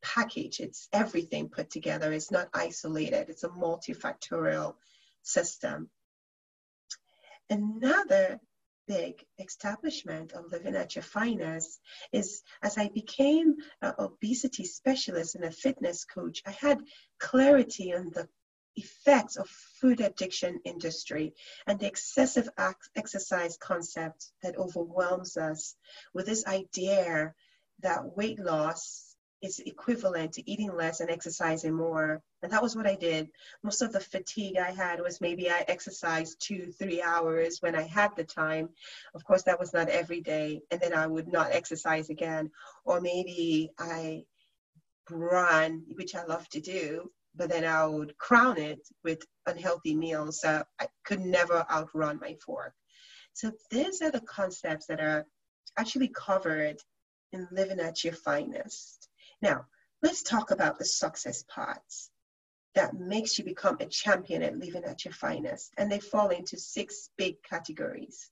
package, 0.00 0.60
it's 0.60 0.88
everything 0.92 1.48
put 1.48 1.70
together, 1.70 2.12
it's 2.12 2.30
not 2.30 2.48
isolated, 2.54 3.28
it's 3.28 3.44
a 3.44 3.48
multifactorial 3.48 4.76
system. 5.22 5.90
Another 7.50 8.40
big 8.88 9.24
establishment 9.38 10.32
of 10.32 10.50
living 10.50 10.74
at 10.74 10.96
your 10.96 11.02
finest 11.02 11.80
is 12.12 12.42
as 12.62 12.78
I 12.78 12.88
became 12.88 13.56
an 13.82 13.92
obesity 13.98 14.64
specialist 14.64 15.34
and 15.34 15.44
a 15.44 15.50
fitness 15.50 16.04
coach, 16.04 16.42
I 16.46 16.52
had 16.52 16.80
clarity 17.20 17.94
on 17.94 18.10
the 18.10 18.28
effects 18.76 19.36
of 19.36 19.48
food 19.80 20.00
addiction 20.00 20.60
industry 20.64 21.34
and 21.66 21.78
the 21.78 21.86
excessive 21.86 22.48
exercise 22.96 23.56
concept 23.58 24.26
that 24.42 24.56
overwhelms 24.56 25.36
us 25.36 25.76
with 26.14 26.26
this 26.26 26.46
idea 26.46 27.34
that 27.80 28.16
weight 28.16 28.38
loss 28.38 29.07
is 29.40 29.60
equivalent 29.60 30.32
to 30.32 30.50
eating 30.50 30.74
less 30.74 31.00
and 31.00 31.10
exercising 31.10 31.72
more. 31.72 32.20
And 32.42 32.52
that 32.52 32.62
was 32.62 32.74
what 32.74 32.86
I 32.86 32.94
did. 32.96 33.28
Most 33.62 33.82
of 33.82 33.92
the 33.92 34.00
fatigue 34.00 34.56
I 34.56 34.72
had 34.72 35.00
was 35.00 35.20
maybe 35.20 35.50
I 35.50 35.64
exercised 35.68 36.40
two, 36.40 36.72
three 36.78 37.00
hours 37.02 37.58
when 37.60 37.76
I 37.76 37.82
had 37.82 38.16
the 38.16 38.24
time. 38.24 38.70
Of 39.14 39.24
course, 39.24 39.44
that 39.44 39.60
was 39.60 39.72
not 39.72 39.88
every 39.88 40.20
day. 40.20 40.60
And 40.70 40.80
then 40.80 40.92
I 40.92 41.06
would 41.06 41.28
not 41.28 41.52
exercise 41.52 42.10
again. 42.10 42.50
Or 42.84 43.00
maybe 43.00 43.70
I 43.78 44.24
run, 45.10 45.84
which 45.94 46.14
I 46.14 46.24
love 46.24 46.48
to 46.50 46.60
do, 46.60 47.10
but 47.34 47.48
then 47.48 47.64
I 47.64 47.86
would 47.86 48.18
crown 48.18 48.58
it 48.58 48.80
with 49.04 49.22
unhealthy 49.46 49.94
meals. 49.94 50.40
So 50.40 50.64
I 50.80 50.88
could 51.04 51.20
never 51.20 51.64
outrun 51.70 52.18
my 52.20 52.36
fork. 52.44 52.74
So 53.34 53.52
these 53.70 54.02
are 54.02 54.10
the 54.10 54.20
concepts 54.20 54.86
that 54.86 55.00
are 55.00 55.24
actually 55.76 56.08
covered 56.08 56.78
in 57.32 57.46
living 57.52 57.78
at 57.78 58.02
your 58.02 58.14
finest. 58.14 59.08
Now, 59.40 59.66
let's 60.02 60.22
talk 60.22 60.50
about 60.50 60.78
the 60.78 60.84
success 60.84 61.44
parts 61.48 62.10
that 62.74 62.94
makes 62.94 63.38
you 63.38 63.44
become 63.44 63.76
a 63.80 63.86
champion 63.86 64.42
at 64.42 64.58
living 64.58 64.84
at 64.84 65.04
your 65.04 65.14
finest. 65.14 65.72
And 65.76 65.90
they 65.90 66.00
fall 66.00 66.28
into 66.28 66.56
six 66.56 67.10
big 67.16 67.42
categories. 67.42 68.30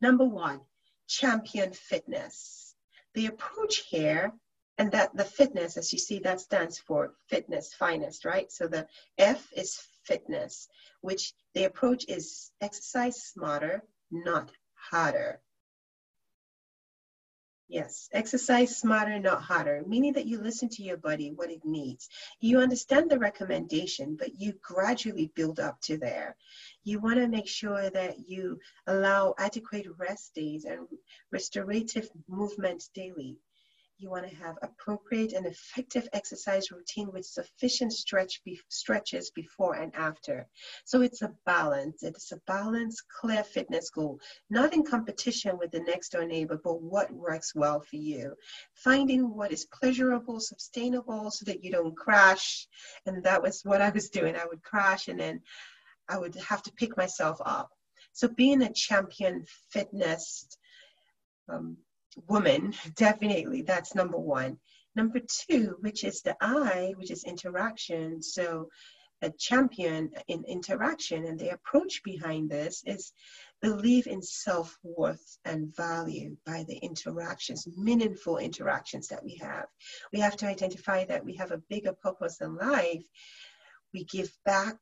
Number 0.00 0.24
one, 0.24 0.60
champion 1.08 1.72
fitness. 1.72 2.74
The 3.14 3.26
approach 3.26 3.84
here, 3.88 4.32
and 4.78 4.92
that 4.92 5.14
the 5.14 5.24
fitness, 5.24 5.76
as 5.76 5.92
you 5.92 5.98
see, 5.98 6.20
that 6.20 6.40
stands 6.40 6.78
for 6.78 7.14
fitness, 7.28 7.74
finest, 7.74 8.24
right? 8.24 8.50
So 8.50 8.66
the 8.66 8.86
F 9.18 9.46
is 9.54 9.78
fitness, 10.04 10.68
which 11.00 11.34
the 11.54 11.64
approach 11.64 12.06
is 12.08 12.50
exercise 12.60 13.22
smarter, 13.22 13.82
not 14.10 14.50
harder. 14.74 15.40
Yes, 17.72 18.08
exercise 18.12 18.76
smarter, 18.76 19.20
not 19.20 19.42
harder, 19.44 19.84
meaning 19.86 20.14
that 20.14 20.26
you 20.26 20.40
listen 20.40 20.68
to 20.70 20.82
your 20.82 20.96
body, 20.96 21.30
what 21.30 21.52
it 21.52 21.64
needs. 21.64 22.08
You 22.40 22.58
understand 22.58 23.08
the 23.08 23.20
recommendation, 23.20 24.16
but 24.16 24.40
you 24.40 24.54
gradually 24.60 25.30
build 25.36 25.60
up 25.60 25.80
to 25.82 25.96
there. 25.96 26.34
You 26.82 26.98
want 26.98 27.18
to 27.18 27.28
make 27.28 27.46
sure 27.46 27.88
that 27.88 28.28
you 28.28 28.58
allow 28.88 29.36
adequate 29.38 29.86
rest 29.96 30.34
days 30.34 30.64
and 30.64 30.88
restorative 31.30 32.10
movement 32.26 32.88
daily. 32.92 33.38
You 34.00 34.08
want 34.08 34.26
to 34.26 34.34
have 34.36 34.56
appropriate 34.62 35.34
and 35.34 35.44
effective 35.44 36.08
exercise 36.14 36.70
routine 36.70 37.12
with 37.12 37.26
sufficient 37.26 37.92
stretch 37.92 38.42
be- 38.44 38.58
stretches 38.70 39.30
before 39.30 39.74
and 39.74 39.94
after. 39.94 40.48
So 40.86 41.02
it's 41.02 41.20
a 41.20 41.34
balance. 41.44 42.02
It's 42.02 42.32
a 42.32 42.40
balanced, 42.46 43.02
clear 43.20 43.44
fitness 43.44 43.90
goal, 43.90 44.18
not 44.48 44.72
in 44.72 44.84
competition 44.84 45.58
with 45.58 45.70
the 45.70 45.80
next 45.80 46.12
door 46.12 46.24
neighbor, 46.24 46.58
but 46.64 46.80
what 46.80 47.12
works 47.12 47.54
well 47.54 47.80
for 47.80 47.96
you. 47.96 48.34
Finding 48.72 49.34
what 49.34 49.52
is 49.52 49.66
pleasurable, 49.66 50.40
sustainable, 50.40 51.30
so 51.30 51.44
that 51.44 51.62
you 51.62 51.70
don't 51.70 51.94
crash. 51.94 52.66
And 53.04 53.22
that 53.24 53.42
was 53.42 53.60
what 53.64 53.82
I 53.82 53.90
was 53.90 54.08
doing. 54.08 54.34
I 54.34 54.46
would 54.46 54.62
crash 54.62 55.08
and 55.08 55.20
then 55.20 55.42
I 56.08 56.16
would 56.16 56.36
have 56.36 56.62
to 56.62 56.72
pick 56.72 56.96
myself 56.96 57.36
up. 57.44 57.68
So 58.14 58.28
being 58.28 58.62
a 58.62 58.72
champion 58.72 59.44
fitness 59.68 60.48
um, 61.50 61.76
woman, 62.28 62.74
definitely, 62.96 63.62
that's 63.62 63.94
number 63.94 64.18
one. 64.18 64.58
Number 64.96 65.20
two, 65.20 65.76
which 65.80 66.04
is 66.04 66.22
the 66.22 66.36
I, 66.40 66.94
which 66.96 67.10
is 67.10 67.24
interaction. 67.24 68.22
So, 68.22 68.68
a 69.22 69.30
champion 69.30 70.10
in 70.28 70.44
interaction 70.44 71.26
and 71.26 71.38
the 71.38 71.50
approach 71.50 72.02
behind 72.02 72.50
this 72.50 72.82
is 72.86 73.12
believe 73.60 74.06
in 74.06 74.22
self 74.22 74.78
worth 74.82 75.38
and 75.44 75.74
value 75.76 76.36
by 76.46 76.64
the 76.66 76.76
interactions, 76.78 77.68
meaningful 77.76 78.38
interactions 78.38 79.08
that 79.08 79.22
we 79.22 79.36
have. 79.36 79.66
We 80.12 80.20
have 80.20 80.36
to 80.38 80.46
identify 80.46 81.04
that 81.04 81.24
we 81.24 81.36
have 81.36 81.50
a 81.50 81.62
bigger 81.68 81.92
purpose 81.92 82.40
in 82.40 82.56
life. 82.56 83.04
We 83.92 84.04
give 84.04 84.32
back 84.44 84.78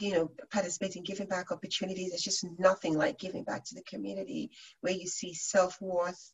you 0.00 0.12
know, 0.12 0.30
participating, 0.50 1.04
giving 1.04 1.28
back 1.28 1.52
opportunities. 1.52 2.12
It's 2.12 2.24
just 2.24 2.46
nothing 2.58 2.96
like 2.96 3.18
giving 3.18 3.44
back 3.44 3.64
to 3.66 3.74
the 3.74 3.82
community 3.82 4.50
where 4.80 4.92
you 4.92 5.06
see 5.06 5.34
self 5.34 5.80
worth, 5.80 6.32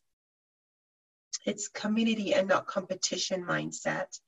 it's 1.45 1.67
community 1.67 2.33
and 2.33 2.47
not 2.47 2.67
competition 2.67 3.43
mindset. 3.43 4.19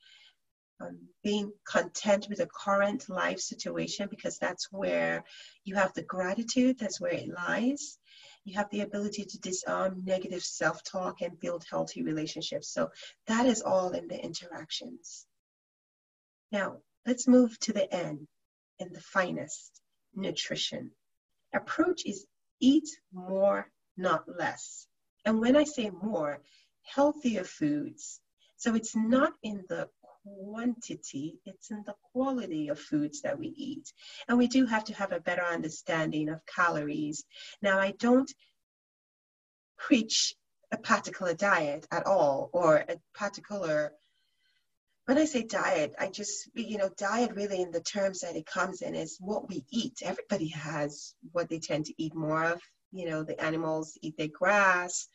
Um, 0.82 0.98
being 1.24 1.54
content 1.66 2.28
with 2.28 2.40
the 2.40 2.48
current 2.48 3.08
life 3.08 3.40
situation 3.40 4.08
because 4.10 4.38
that's 4.38 4.72
where 4.72 5.24
you 5.64 5.76
have 5.76 5.94
the 5.94 6.02
gratitude, 6.02 6.78
that's 6.80 7.00
where 7.00 7.14
it 7.14 7.30
lies. 7.30 8.00
You 8.44 8.56
have 8.56 8.70
the 8.72 8.82
ability 8.82 9.24
to 9.24 9.40
disarm 9.40 10.02
negative 10.04 10.44
self 10.44 10.84
talk 10.84 11.22
and 11.22 11.40
build 11.40 11.64
healthy 11.70 12.04
relationships. 12.04 12.70
So 12.70 12.90
that 13.28 13.46
is 13.46 13.62
all 13.62 13.92
in 13.92 14.08
the 14.08 14.22
interactions. 14.22 15.26
Now, 16.52 16.80
let's 17.06 17.28
move 17.28 17.58
to 17.62 17.74
the 17.74 17.92
end 17.94 18.28
and 18.80 18.94
the 18.94 19.02
finest 19.02 19.82
nutrition. 20.16 20.92
Approach 21.54 22.06
is 22.06 22.26
eat 22.60 22.88
more, 23.14 23.70
not 23.96 24.24
less. 24.28 24.88
And 25.26 25.40
when 25.40 25.56
I 25.56 25.64
say 25.64 25.90
more, 25.90 26.42
healthier 26.84 27.44
foods. 27.44 28.20
So 28.58 28.76
it's 28.76 28.96
not 28.96 29.34
in 29.44 29.64
the 29.68 29.90
quantity, 30.24 31.40
it's 31.46 31.72
in 31.72 31.84
the 31.86 31.96
quality 32.12 32.70
of 32.70 32.80
foods 32.80 33.22
that 33.22 33.38
we 33.38 33.48
eat. 33.48 33.92
And 34.28 34.38
we 34.38 34.48
do 34.48 34.66
have 34.66 34.86
to 34.86 34.94
have 34.94 35.12
a 35.12 35.20
better 35.20 35.44
understanding 35.44 36.30
of 36.30 36.46
calories. 36.46 37.26
Now, 37.62 37.80
I 37.80 37.92
don't 38.00 38.32
preach 39.78 40.36
a 40.72 40.78
particular 40.78 41.34
diet 41.34 41.88
at 41.92 42.06
all 42.06 42.50
or 42.54 42.78
a 42.78 42.96
particular 43.14 43.94
when 45.06 45.18
I 45.18 45.26
say 45.26 45.44
diet, 45.44 45.94
I 46.00 46.08
just, 46.08 46.50
you 46.54 46.78
know, 46.78 46.90
diet 46.98 47.36
really 47.36 47.62
in 47.62 47.72
the 47.72 47.82
terms 47.82 48.22
that 48.22 48.38
it 48.38 48.46
comes 48.46 48.82
in 48.82 48.96
is 48.96 49.18
what 49.20 49.50
we 49.50 49.66
eat. 49.70 50.00
Everybody 50.02 50.48
has 50.50 51.14
what 51.34 51.50
they 51.50 51.60
tend 51.60 51.86
to 51.88 51.94
eat 52.02 52.16
more 52.16 52.46
of. 52.46 52.62
You 52.94 53.10
know, 53.10 53.24
the 53.24 53.40
animals 53.44 53.98
eat 54.02 54.16
their 54.18 54.30
grass, 54.30 55.10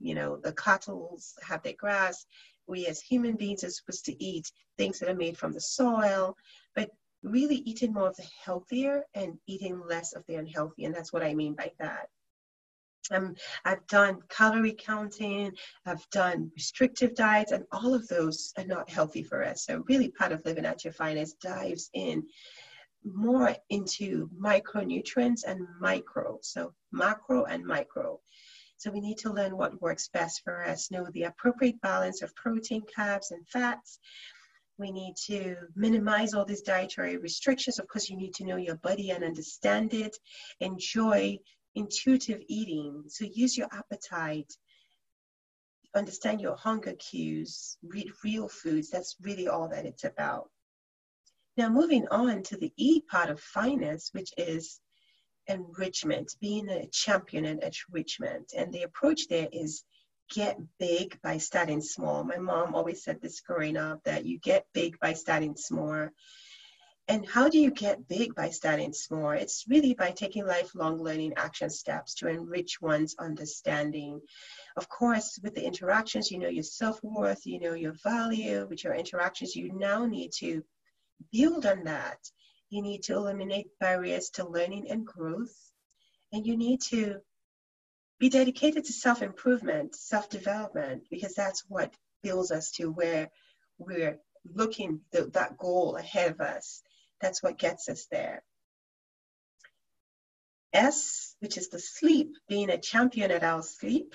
you 0.00 0.14
know, 0.14 0.36
the 0.36 0.52
cattle 0.52 1.18
have 1.42 1.62
their 1.62 1.74
grass. 1.74 2.24
We 2.66 2.86
as 2.86 3.00
human 3.00 3.36
beings 3.36 3.64
are 3.64 3.70
supposed 3.70 4.04
to 4.06 4.22
eat 4.22 4.50
things 4.76 4.98
that 4.98 5.08
are 5.08 5.14
made 5.14 5.38
from 5.38 5.52
the 5.52 5.60
soil, 5.60 6.36
but 6.74 6.90
really 7.22 7.56
eating 7.56 7.92
more 7.92 8.08
of 8.08 8.16
the 8.16 8.26
healthier 8.44 9.04
and 9.14 9.38
eating 9.46 9.80
less 9.86 10.14
of 10.14 10.24
the 10.26 10.36
unhealthy. 10.36 10.84
And 10.84 10.94
that's 10.94 11.12
what 11.12 11.22
I 11.22 11.34
mean 11.34 11.54
by 11.54 11.72
that. 11.80 12.08
Um, 13.10 13.36
I've 13.64 13.86
done 13.86 14.18
calorie 14.28 14.76
counting, 14.78 15.52
I've 15.86 16.08
done 16.10 16.50
restrictive 16.54 17.14
diets, 17.14 17.52
and 17.52 17.64
all 17.72 17.94
of 17.94 18.06
those 18.08 18.52
are 18.58 18.66
not 18.66 18.90
healthy 18.90 19.22
for 19.22 19.42
us. 19.42 19.64
So, 19.64 19.82
really, 19.88 20.10
part 20.10 20.32
of 20.32 20.44
living 20.44 20.66
at 20.66 20.84
your 20.84 20.92
finest 20.92 21.40
dives 21.40 21.88
in 21.94 22.24
more 23.04 23.56
into 23.70 24.28
micronutrients 24.38 25.44
and 25.46 25.66
micro. 25.80 26.38
So, 26.42 26.74
macro 26.92 27.44
and 27.44 27.64
micro. 27.64 28.20
So 28.78 28.92
we 28.92 29.00
need 29.00 29.18
to 29.18 29.32
learn 29.32 29.56
what 29.56 29.82
works 29.82 30.08
best 30.08 30.42
for 30.44 30.64
us, 30.64 30.92
know 30.92 31.04
the 31.12 31.24
appropriate 31.24 31.80
balance 31.80 32.22
of 32.22 32.34
protein, 32.36 32.84
carbs, 32.96 33.32
and 33.32 33.46
fats. 33.48 33.98
We 34.78 34.92
need 34.92 35.16
to 35.26 35.56
minimize 35.74 36.32
all 36.32 36.44
these 36.44 36.62
dietary 36.62 37.16
restrictions. 37.16 37.80
Of 37.80 37.88
course, 37.88 38.08
you 38.08 38.16
need 38.16 38.34
to 38.34 38.44
know 38.44 38.56
your 38.56 38.76
body 38.76 39.10
and 39.10 39.24
understand 39.24 39.94
it. 39.94 40.16
Enjoy 40.60 41.38
intuitive 41.74 42.40
eating. 42.46 43.02
So 43.08 43.24
use 43.24 43.56
your 43.58 43.66
appetite. 43.72 44.56
Understand 45.96 46.40
your 46.40 46.54
hunger 46.54 46.92
cues. 46.92 47.76
Read 47.82 48.12
real 48.22 48.48
foods. 48.48 48.90
That's 48.90 49.16
really 49.20 49.48
all 49.48 49.68
that 49.70 49.86
it's 49.86 50.04
about. 50.04 50.50
Now, 51.56 51.68
moving 51.68 52.06
on 52.12 52.44
to 52.44 52.56
the 52.56 52.72
E 52.76 53.00
part 53.00 53.30
of 53.30 53.40
finest, 53.40 54.14
which 54.14 54.32
is 54.36 54.78
enrichment, 55.48 56.36
being 56.40 56.68
a 56.68 56.86
champion 56.88 57.44
in 57.44 57.60
enrichment. 57.60 58.52
And 58.56 58.72
the 58.72 58.82
approach 58.82 59.28
there 59.28 59.48
is 59.52 59.84
get 60.30 60.58
big 60.78 61.20
by 61.22 61.38
starting 61.38 61.80
small. 61.80 62.22
My 62.24 62.36
mom 62.36 62.74
always 62.74 63.02
said 63.02 63.20
this 63.20 63.40
growing 63.40 63.76
up 63.76 64.04
that 64.04 64.24
you 64.24 64.38
get 64.38 64.66
big 64.74 64.98
by 65.00 65.14
starting 65.14 65.56
small. 65.56 66.08
And 67.10 67.26
how 67.26 67.48
do 67.48 67.58
you 67.58 67.70
get 67.70 68.06
big 68.06 68.34
by 68.34 68.50
starting 68.50 68.92
small? 68.92 69.30
It's 69.30 69.64
really 69.66 69.94
by 69.94 70.10
taking 70.10 70.46
lifelong 70.46 71.02
learning 71.02 71.32
action 71.38 71.70
steps 71.70 72.14
to 72.16 72.28
enrich 72.28 72.82
one's 72.82 73.16
understanding. 73.18 74.20
Of 74.76 74.90
course, 74.90 75.38
with 75.42 75.54
the 75.54 75.64
interactions, 75.64 76.30
you 76.30 76.38
know 76.38 76.48
your 76.48 76.64
self 76.64 77.02
worth, 77.02 77.46
you 77.46 77.60
know 77.60 77.72
your 77.72 77.94
value. 78.04 78.66
With 78.68 78.84
your 78.84 78.94
interactions, 78.94 79.56
you 79.56 79.72
now 79.72 80.04
need 80.04 80.32
to 80.40 80.62
build 81.32 81.64
on 81.64 81.84
that 81.84 82.18
you 82.70 82.82
need 82.82 83.02
to 83.04 83.14
eliminate 83.14 83.78
barriers 83.80 84.30
to 84.30 84.48
learning 84.48 84.90
and 84.90 85.06
growth. 85.06 85.54
And 86.32 86.46
you 86.46 86.56
need 86.56 86.80
to 86.90 87.20
be 88.18 88.28
dedicated 88.28 88.84
to 88.84 88.92
self 88.92 89.22
improvement, 89.22 89.94
self 89.94 90.28
development, 90.28 91.04
because 91.10 91.34
that's 91.34 91.64
what 91.68 91.94
builds 92.22 92.50
us 92.50 92.70
to 92.72 92.90
where 92.90 93.30
we're 93.78 94.18
looking 94.54 95.00
that 95.12 95.56
goal 95.56 95.96
ahead 95.96 96.32
of 96.32 96.40
us. 96.40 96.82
That's 97.20 97.42
what 97.42 97.58
gets 97.58 97.88
us 97.88 98.06
there. 98.10 98.42
S, 100.72 101.34
which 101.40 101.56
is 101.56 101.70
the 101.70 101.78
sleep, 101.78 102.34
being 102.48 102.70
a 102.70 102.78
champion 102.78 103.30
at 103.30 103.42
our 103.42 103.62
sleep. 103.62 104.14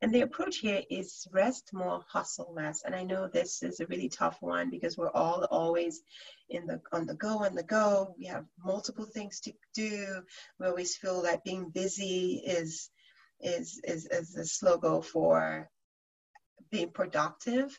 And 0.00 0.14
the 0.14 0.20
approach 0.20 0.58
here 0.58 0.82
is 0.90 1.26
rest 1.32 1.70
more, 1.72 2.04
hustle 2.08 2.52
less. 2.54 2.82
And 2.84 2.94
I 2.94 3.02
know 3.02 3.28
this 3.28 3.62
is 3.62 3.80
a 3.80 3.86
really 3.86 4.08
tough 4.08 4.40
one 4.40 4.70
because 4.70 4.96
we're 4.96 5.10
all 5.10 5.44
always 5.50 6.02
in 6.48 6.66
the 6.66 6.80
on 6.92 7.06
the 7.06 7.14
go, 7.14 7.44
on 7.44 7.54
the 7.54 7.64
go. 7.64 8.14
We 8.18 8.26
have 8.26 8.46
multiple 8.64 9.06
things 9.06 9.40
to 9.40 9.52
do. 9.74 10.22
We 10.58 10.66
always 10.66 10.96
feel 10.96 11.22
that 11.22 11.44
being 11.44 11.70
busy 11.70 12.42
is 12.46 12.90
is 13.40 13.80
is, 13.84 14.06
is 14.06 14.36
a 14.36 14.44
slogan 14.44 15.02
for 15.02 15.68
being 16.70 16.90
productive. 16.90 17.78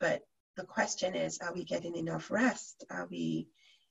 But 0.00 0.22
the 0.56 0.64
question 0.64 1.14
is, 1.14 1.38
are 1.38 1.54
we 1.54 1.64
getting 1.64 1.96
enough 1.96 2.30
rest? 2.30 2.84
Are 2.90 3.06
we 3.10 3.48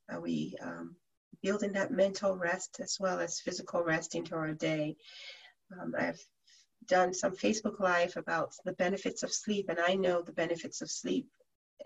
are 0.10 0.22
we 0.22 0.56
um, 0.62 0.96
building 1.42 1.74
that 1.74 1.92
mental 1.92 2.38
rest 2.38 2.80
as 2.82 2.98
well 3.00 3.20
as 3.20 3.40
physical 3.40 3.84
rest 3.84 4.16
into 4.16 4.36
our 4.36 4.54
day? 4.54 4.96
Um, 5.72 5.96
I've 5.98 6.24
done 6.88 7.14
some 7.14 7.36
Facebook 7.36 7.80
Live 7.80 8.18
about 8.18 8.54
the 8.66 8.74
benefits 8.74 9.24
of 9.24 9.34
sleep, 9.34 9.70
and 9.70 9.80
I 9.80 9.96
know 9.96 10.22
the 10.22 10.32
benefits 10.32 10.82
of 10.82 10.92
sleep 10.92 11.28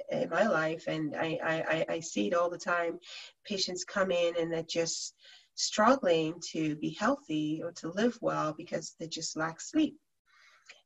in 0.09 0.29
my 0.29 0.47
life, 0.47 0.87
and 0.87 1.15
I, 1.15 1.39
I, 1.43 1.93
I 1.95 1.99
see 1.99 2.27
it 2.27 2.33
all 2.33 2.49
the 2.49 2.57
time. 2.57 2.99
Patients 3.45 3.83
come 3.83 4.11
in 4.11 4.35
and 4.37 4.51
they're 4.51 4.63
just 4.63 5.15
struggling 5.55 6.39
to 6.51 6.75
be 6.75 6.91
healthy 6.91 7.61
or 7.63 7.71
to 7.73 7.89
live 7.89 8.17
well 8.21 8.53
because 8.53 8.95
they 8.99 9.07
just 9.07 9.35
lack 9.35 9.59
sleep. 9.59 9.97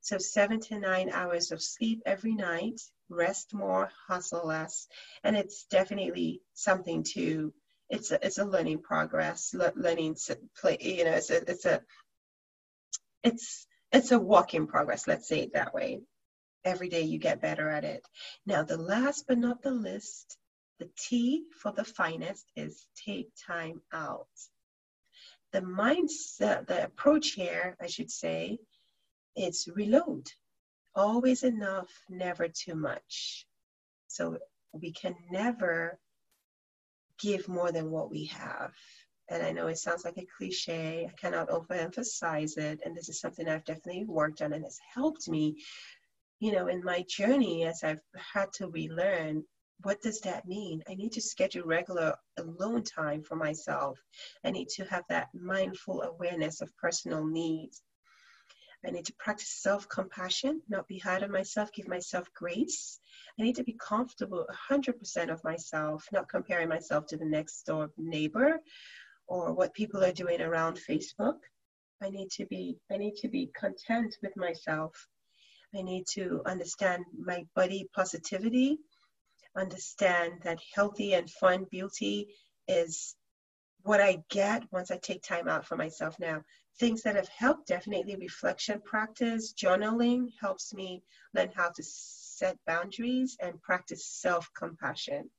So, 0.01 0.17
seven 0.17 0.59
to 0.61 0.79
nine 0.79 1.09
hours 1.11 1.51
of 1.51 1.61
sleep 1.61 2.01
every 2.05 2.33
night, 2.33 2.81
rest 3.09 3.53
more, 3.53 3.91
hustle 4.07 4.47
less. 4.47 4.87
And 5.23 5.35
it's 5.35 5.65
definitely 5.65 6.41
something 6.53 7.03
to, 7.13 7.53
it's 7.89 8.11
a, 8.11 8.25
it's 8.25 8.39
a 8.39 8.45
learning 8.45 8.81
progress, 8.81 9.53
learning 9.53 10.17
play, 10.59 10.77
you 10.79 11.03
know, 11.03 11.11
it's 11.11 11.29
a, 11.29 11.49
it's 11.49 11.65
a, 11.65 11.81
it's 13.23 13.67
it's 13.91 14.11
a 14.11 14.19
walk 14.19 14.53
in 14.53 14.67
progress, 14.67 15.07
let's 15.07 15.27
say 15.27 15.41
it 15.41 15.53
that 15.53 15.73
way. 15.73 16.01
Every 16.63 16.89
day 16.89 17.01
you 17.01 17.17
get 17.17 17.41
better 17.41 17.69
at 17.69 17.83
it. 17.83 18.07
Now, 18.45 18.63
the 18.63 18.77
last 18.77 19.25
but 19.27 19.37
not 19.37 19.61
the 19.61 19.71
least, 19.71 20.37
the 20.79 20.89
T 20.97 21.45
for 21.59 21.71
the 21.71 21.83
finest 21.83 22.45
is 22.55 22.87
take 22.95 23.29
time 23.47 23.81
out. 23.91 24.27
The 25.51 25.61
mindset, 25.61 26.67
the 26.67 26.85
approach 26.85 27.31
here, 27.31 27.75
I 27.81 27.87
should 27.87 28.09
say, 28.09 28.59
is 29.35 29.67
reload. 29.75 30.27
Always 30.95 31.43
enough, 31.43 31.89
never 32.09 32.47
too 32.47 32.75
much. 32.75 33.45
So 34.07 34.37
we 34.71 34.91
can 34.91 35.15
never 35.29 35.99
give 37.19 37.47
more 37.47 37.71
than 37.71 37.91
what 37.91 38.09
we 38.09 38.25
have 38.25 38.73
and 39.29 39.43
I 39.43 39.51
know 39.51 39.67
it 39.67 39.77
sounds 39.77 40.03
like 40.03 40.17
a 40.17 40.27
cliche. 40.37 41.07
I 41.09 41.13
cannot 41.13 41.49
overemphasize 41.49 42.57
it. 42.57 42.81
And 42.85 42.95
this 42.95 43.09
is 43.09 43.19
something 43.19 43.47
I've 43.47 43.65
definitely 43.65 44.05
worked 44.05 44.41
on 44.41 44.53
and 44.53 44.63
has 44.63 44.79
helped 44.93 45.29
me, 45.29 45.63
you 46.39 46.51
know, 46.51 46.67
in 46.67 46.83
my 46.83 47.05
journey 47.07 47.65
as 47.65 47.83
I've 47.83 48.01
had 48.33 48.51
to 48.53 48.67
relearn 48.67 49.43
what 49.83 50.01
does 50.01 50.19
that 50.21 50.47
mean? 50.47 50.83
I 50.87 50.93
need 50.93 51.13
to 51.13 51.21
schedule 51.21 51.65
regular 51.65 52.15
alone 52.37 52.83
time 52.83 53.23
for 53.23 53.35
myself. 53.35 53.99
I 54.43 54.51
need 54.51 54.69
to 54.75 54.85
have 54.85 55.03
that 55.09 55.29
mindful 55.33 56.03
awareness 56.03 56.61
of 56.61 56.75
personal 56.77 57.25
needs. 57.25 57.81
I 58.85 58.89
need 58.89 59.05
to 59.05 59.13
practice 59.19 59.49
self 59.49 59.87
compassion, 59.89 60.61
not 60.67 60.87
be 60.87 60.97
hard 60.97 61.23
on 61.23 61.31
myself, 61.31 61.71
give 61.71 61.87
myself 61.87 62.27
grace. 62.33 62.99
I 63.39 63.43
need 63.43 63.55
to 63.55 63.63
be 63.63 63.77
comfortable 63.79 64.47
100% 64.69 65.31
of 65.31 65.43
myself, 65.43 66.07
not 66.11 66.29
comparing 66.29 66.69
myself 66.69 67.05
to 67.07 67.17
the 67.17 67.25
next 67.25 67.63
door 67.63 67.91
neighbor 67.97 68.59
or 69.31 69.53
what 69.53 69.73
people 69.73 70.03
are 70.03 70.11
doing 70.11 70.41
around 70.41 70.77
Facebook. 70.77 71.37
I 72.03 72.09
need 72.09 72.29
to 72.31 72.45
be 72.47 72.77
I 72.91 72.97
need 72.97 73.15
to 73.21 73.29
be 73.29 73.49
content 73.55 74.17
with 74.21 74.35
myself. 74.35 74.93
I 75.73 75.81
need 75.83 76.05
to 76.15 76.41
understand 76.45 77.05
my 77.17 77.45
body 77.55 77.87
positivity, 77.95 78.79
understand 79.55 80.41
that 80.43 80.59
healthy 80.75 81.13
and 81.13 81.29
fun 81.29 81.65
beauty 81.71 82.27
is 82.67 83.15
what 83.83 84.01
I 84.01 84.21
get 84.29 84.63
once 84.73 84.91
I 84.91 84.97
take 84.97 85.23
time 85.23 85.47
out 85.47 85.65
for 85.65 85.77
myself 85.77 86.19
now. 86.19 86.43
Things 86.81 87.01
that 87.03 87.15
have 87.15 87.29
helped 87.29 87.67
definitely 87.67 88.17
reflection 88.17 88.81
practice, 88.81 89.53
journaling 89.53 90.27
helps 90.41 90.73
me 90.73 91.03
learn 91.33 91.51
how 91.55 91.69
to 91.69 91.83
set 91.83 92.57
boundaries 92.67 93.37
and 93.41 93.61
practice 93.61 94.05
self 94.05 94.49
compassion. 94.57 95.29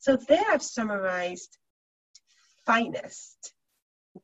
So, 0.00 0.16
there 0.16 0.50
I've 0.50 0.62
summarized 0.62 1.56
finest, 2.68 3.54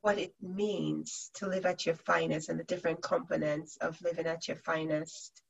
what 0.02 0.18
it 0.18 0.34
means 0.42 1.30
to 1.32 1.46
live 1.46 1.64
at 1.64 1.86
your 1.86 1.94
finest 1.94 2.50
and 2.50 2.60
the 2.60 2.64
different 2.64 3.00
components 3.00 3.78
of 3.80 4.00
living 4.02 4.26
at 4.26 4.46
your 4.46 4.56
finest. 4.58 5.40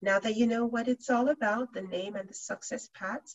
Now 0.00 0.20
that 0.20 0.36
you 0.36 0.46
know 0.46 0.66
what 0.66 0.86
it's 0.86 1.10
all 1.10 1.28
about, 1.28 1.72
the 1.72 1.82
name 1.82 2.14
and 2.14 2.28
the 2.28 2.34
success 2.34 2.88
path, 2.94 3.34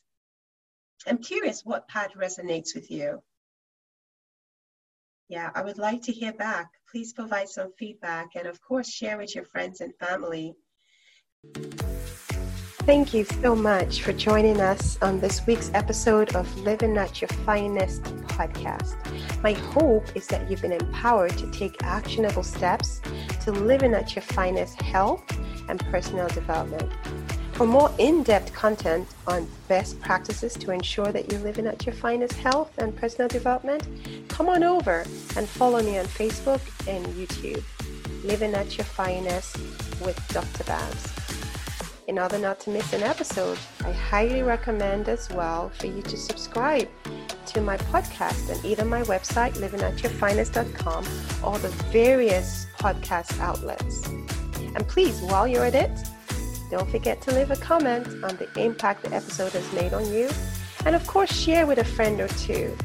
I'm 1.06 1.18
curious 1.18 1.66
what 1.66 1.90
path 1.90 2.12
resonates 2.16 2.74
with 2.74 2.90
you. 2.90 3.22
Yeah, 5.28 5.52
I 5.54 5.62
would 5.62 5.78
like 5.78 6.04
to 6.04 6.14
hear 6.14 6.32
back. 6.32 6.72
Please 6.90 7.12
provide 7.12 7.50
some 7.50 7.74
feedback 7.78 8.36
and, 8.36 8.48
of 8.48 8.62
course, 8.62 8.90
share 8.90 9.18
with 9.18 9.36
your 9.36 9.44
friends 9.44 9.82
and 9.82 9.94
family. 9.98 10.54
Thank 12.86 13.14
you 13.14 13.26
so 13.26 13.54
much 13.54 14.02
for 14.02 14.14
joining 14.14 14.62
us 14.62 14.98
on 15.02 15.20
this 15.20 15.46
week's 15.46 15.72
episode 15.74 16.36
of 16.36 16.58
Living 16.60 16.96
at 16.98 17.20
Your 17.20 17.30
Finest 17.30 18.25
podcast. 18.38 18.96
My 19.42 19.54
hope 19.54 20.16
is 20.16 20.28
that 20.28 20.50
you've 20.50 20.62
been 20.62 20.72
empowered 20.72 21.38
to 21.38 21.50
take 21.52 21.84
actionable 21.84 22.44
steps 22.44 23.02
to 23.42 23.52
living 23.52 23.94
at 23.94 24.16
your 24.16 24.24
finest 24.24 24.82
health 24.82 25.24
and 25.70 25.80
personal 25.92 26.28
development. 26.28 26.92
For 27.54 27.66
more 27.66 27.90
in 28.00 28.24
depth 28.24 28.54
content 28.54 29.08
on 29.28 29.48
best 29.70 30.02
practices 30.02 30.56
to 30.56 30.72
ensure 30.72 31.12
that 31.14 31.32
you're 31.32 31.42
living 31.42 31.68
at 31.68 31.86
your 31.86 31.96
finest 31.96 32.34
health 32.34 32.78
and 32.80 32.94
personal 32.94 33.30
development, 33.30 33.88
come 34.28 34.50
on 34.50 34.64
over 34.64 35.06
and 35.38 35.48
follow 35.48 35.82
me 35.82 35.98
on 35.98 36.06
Facebook 36.06 36.60
and 36.88 37.06
YouTube. 37.16 37.64
Living 38.26 38.54
at 38.56 38.78
Your 38.78 38.86
Finest 38.86 39.58
with 40.02 40.20
Dr. 40.34 40.64
Babs. 40.66 41.14
In 42.08 42.20
order 42.20 42.38
not 42.38 42.60
to 42.62 42.72
miss 42.72 42.92
an 42.92 43.04
episode, 43.04 43.58
I 43.86 43.92
highly 43.92 44.42
recommend 44.42 45.08
as 45.08 45.30
well 45.30 45.70
for 45.70 45.88
you 45.88 46.02
to 46.02 46.18
subscribe 46.18 46.90
to 47.48 47.62
my 47.62 47.78
podcast 47.78 48.50
and 48.50 48.64
either 48.66 48.86
my 48.86 49.02
website, 49.04 49.54
livingatyourfinest.com, 49.54 51.06
or 51.44 51.60
the 51.60 51.70
various 51.92 52.68
podcast 52.80 53.40
outlets. 53.40 54.08
And 54.08 54.88
please, 54.88 55.22
while 55.22 55.48
you're 55.48 55.66
at 55.66 55.76
it, 55.76 55.92
don't 56.72 56.90
forget 56.90 57.22
to 57.24 57.36
leave 57.36 57.52
a 57.52 57.56
comment 57.56 58.08
on 58.24 58.36
the 58.38 58.50
impact 58.60 59.04
the 59.04 59.14
episode 59.14 59.52
has 59.54 59.74
made 59.74 59.94
on 59.94 60.06
you. 60.12 60.30
And 60.86 60.96
of 60.96 61.06
course, 61.08 61.32
share 61.32 61.66
with 61.66 61.80
a 61.80 61.86
friend 61.86 62.20
or 62.20 62.28
two. 62.28 62.76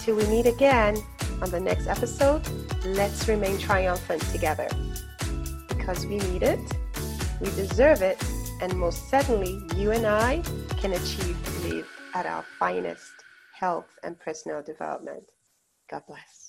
Till 0.00 0.16
we 0.16 0.26
meet 0.26 0.46
again 0.46 0.96
on 1.42 1.50
the 1.50 1.60
next 1.60 1.86
episode, 1.86 2.46
let's 2.84 3.28
remain 3.28 3.58
triumphant 3.58 4.22
together. 4.32 4.68
Because 5.68 6.06
we 6.06 6.18
need 6.18 6.42
it 6.42 6.60
we 7.40 7.50
deserve 7.50 8.02
it, 8.02 8.22
and 8.60 8.74
most 8.78 9.10
certainly, 9.10 9.62
you 9.76 9.90
and 9.90 10.06
I 10.06 10.42
can 10.78 10.92
achieve 10.92 11.36
to 11.44 11.68
live 11.68 11.95
at 12.16 12.24
our 12.24 12.42
finest 12.58 13.12
health 13.60 13.90
and 14.02 14.18
personal 14.18 14.62
development. 14.62 15.24
God 15.90 16.02
bless. 16.08 16.45